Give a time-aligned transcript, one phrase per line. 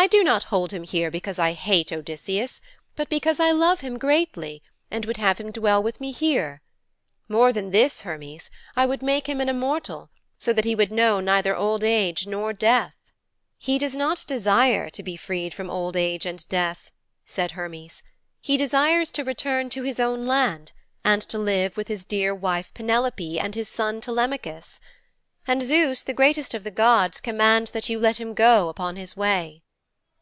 [0.00, 2.60] I do not hold him here because I hate Odysseus,
[2.94, 6.62] but because I love him greatly, and would have him dwell with me here,
[7.28, 11.18] more than this, Hermes, I would make him an immortal so that he would know
[11.18, 13.10] neither old age nor death.'
[13.58, 16.92] 'He does not desire to be freed from old age and death,'
[17.24, 18.04] said Hermes,
[18.40, 20.70] 'he desires to return to his own land
[21.04, 24.78] and to live with his dear wife, Penelope, and his son, Telemachus.
[25.48, 29.16] And Zeus, the greatest of the gods, commands that you let him go upon his
[29.16, 29.64] way.'